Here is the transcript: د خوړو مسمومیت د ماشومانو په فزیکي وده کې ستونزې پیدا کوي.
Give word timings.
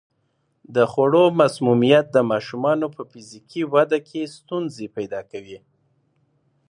د 0.75 0.77
خوړو 0.91 1.23
مسمومیت 1.41 2.05
د 2.13 2.17
ماشومانو 2.31 2.87
په 2.95 3.01
فزیکي 3.11 3.63
وده 3.73 3.99
کې 4.07 4.21
ستونزې 4.37 4.85
پیدا 4.97 5.21
کوي. 5.31 5.59